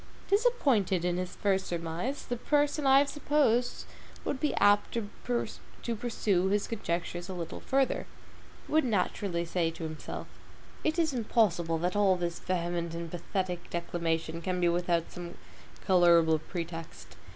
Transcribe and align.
Disappointed 0.29 1.05
in 1.05 1.17
his 1.17 1.35
first 1.35 1.67
surmise, 1.67 2.25
the 2.25 2.35
person 2.35 2.87
I 2.87 2.97
have 2.97 3.07
supposed 3.07 3.85
would 4.25 4.39
be 4.39 4.55
apt 4.55 4.95
to 4.97 5.09
pursue 5.95 6.47
his 6.47 6.67
conjectures 6.67 7.29
a 7.29 7.35
little 7.35 7.59
further. 7.59 8.07
He 8.65 8.71
would 8.73 8.83
naturally 8.83 9.45
say 9.45 9.69
to 9.69 9.83
himself, 9.83 10.25
it 10.83 10.97
is 10.97 11.13
impossible 11.13 11.77
that 11.77 11.95
all 11.95 12.15
this 12.15 12.39
vehement 12.39 12.95
and 12.95 13.11
pathetic 13.11 13.69
declamation 13.69 14.41
can 14.41 14.59
be 14.59 14.69
without 14.69 15.11
some 15.11 15.35
colorable 15.85 16.39
pretext. 16.39 17.15